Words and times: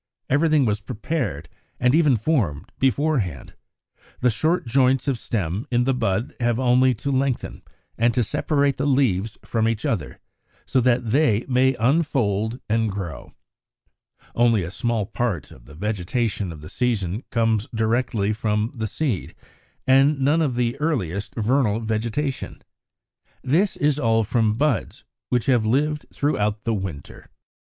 Everything 0.31 0.65
was 0.65 0.79
prepared, 0.81 1.47
and 1.79 1.93
even 1.93 2.15
formed, 2.15 2.71
beforehand: 2.79 3.53
the 4.19 4.31
short 4.31 4.65
joints 4.65 5.07
of 5.07 5.19
stem 5.19 5.67
in 5.69 5.83
the 5.83 5.93
bud 5.93 6.33
have 6.39 6.59
only 6.59 6.95
to 6.95 7.11
lengthen, 7.11 7.61
and 7.99 8.11
to 8.15 8.23
separate 8.23 8.77
the 8.77 8.87
leaves 8.87 9.37
from 9.45 9.67
each 9.67 9.85
other 9.85 10.19
so 10.65 10.81
that 10.81 11.11
they 11.11 11.45
may 11.47 11.75
unfold 11.75 12.59
and 12.67 12.89
grow. 12.91 13.35
Only 14.33 14.63
a 14.63 14.71
small 14.71 15.05
part 15.05 15.51
of 15.51 15.65
the 15.65 15.75
vegetation 15.75 16.51
of 16.51 16.61
the 16.61 16.69
season 16.69 17.21
comes 17.29 17.67
directly 17.67 18.33
from 18.33 18.71
the 18.73 18.87
seed, 18.87 19.35
and 19.85 20.19
none 20.19 20.41
of 20.41 20.55
the 20.55 20.75
earliest 20.79 21.35
vernal 21.35 21.79
vegetation. 21.79 22.63
This 23.43 23.77
is 23.77 23.99
all 23.99 24.23
from 24.23 24.55
buds 24.57 25.03
which 25.29 25.45
have 25.45 25.63
lived 25.63 26.07
through 26.11 26.39
the 26.63 26.73
winter. 26.73 27.17
54. 27.25 27.29